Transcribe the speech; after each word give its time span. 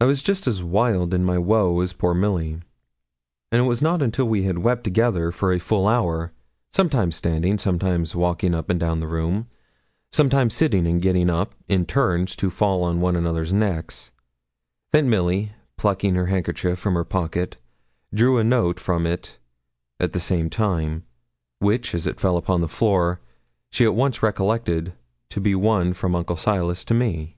I 0.00 0.04
was 0.04 0.22
just 0.22 0.46
as 0.46 0.62
wild 0.62 1.12
in 1.12 1.24
my 1.24 1.36
woe 1.36 1.80
as 1.80 1.92
poor 1.92 2.14
Milly; 2.14 2.60
and 3.50 3.60
it 3.60 3.66
was 3.66 3.82
not 3.82 4.04
until 4.04 4.28
we 4.28 4.44
had 4.44 4.58
wept 4.58 4.84
together 4.84 5.32
for 5.32 5.52
a 5.52 5.58
full 5.58 5.88
hour 5.88 6.30
sometimes 6.70 7.16
standing 7.16 7.58
sometimes 7.58 8.14
walking 8.14 8.54
up 8.54 8.70
and 8.70 8.78
down 8.78 9.00
the 9.00 9.08
room 9.08 9.48
sometimes 10.12 10.54
sitting 10.54 10.86
and 10.86 11.02
getting 11.02 11.28
up 11.28 11.56
in 11.66 11.86
turns 11.86 12.36
to 12.36 12.50
fall 12.50 12.84
on 12.84 13.00
one 13.00 13.16
another's 13.16 13.52
necks, 13.52 14.12
that 14.92 15.04
Milly, 15.04 15.50
plucking 15.76 16.14
her 16.14 16.26
handkerchief 16.26 16.78
from 16.78 16.94
her 16.94 17.02
pocket, 17.02 17.56
drew 18.14 18.38
a 18.38 18.44
note 18.44 18.78
from 18.78 19.08
it 19.08 19.40
at 19.98 20.12
the 20.12 20.20
same 20.20 20.48
time, 20.48 21.02
which, 21.58 21.96
as 21.96 22.06
it 22.06 22.20
fell 22.20 22.36
upon 22.36 22.60
the 22.60 22.68
floor, 22.68 23.18
she 23.70 23.84
at 23.84 23.96
once 23.96 24.22
recollected 24.22 24.92
to 25.30 25.40
be 25.40 25.56
one 25.56 25.94
from 25.94 26.14
Uncle 26.14 26.36
Silas 26.36 26.84
to 26.84 26.94
me. 26.94 27.36